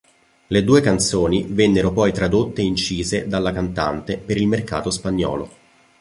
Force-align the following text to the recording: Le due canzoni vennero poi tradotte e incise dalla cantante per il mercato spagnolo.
Le 0.47 0.63
due 0.63 0.81
canzoni 0.81 1.43
vennero 1.47 1.93
poi 1.93 2.11
tradotte 2.11 2.61
e 2.61 2.65
incise 2.65 3.27
dalla 3.27 3.51
cantante 3.51 4.17
per 4.17 4.35
il 4.37 4.47
mercato 4.47 4.89
spagnolo. 4.89 5.49